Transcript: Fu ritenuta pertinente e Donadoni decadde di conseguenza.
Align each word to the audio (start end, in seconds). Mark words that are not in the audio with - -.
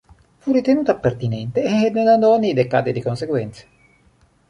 Fu 0.39 0.51
ritenuta 0.51 0.95
pertinente 0.97 1.61
e 1.61 1.91
Donadoni 1.91 2.53
decadde 2.55 2.91
di 2.91 3.03
conseguenza. 3.03 3.63